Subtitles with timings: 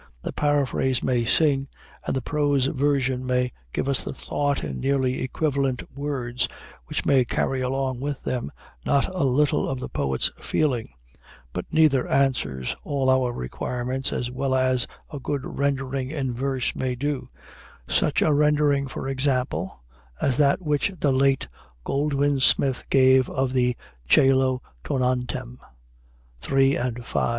[0.23, 1.67] The paraphrase may sing,
[2.07, 6.47] and the prose version may give us the thought in nearly equivalent words,
[6.87, 8.51] which may carry along with them
[8.83, 10.89] not a little of the poet's feeling;
[11.53, 16.95] but neither answers all our requirements as well as a good rendering in verse may
[16.95, 17.29] do
[17.87, 19.83] such a rendering, for example,
[20.19, 21.47] as that which the late
[21.85, 23.77] Goldwin Smith gave of the
[24.09, 25.59] "Cœlo tonantem"
[26.51, 27.19] (iii., v.)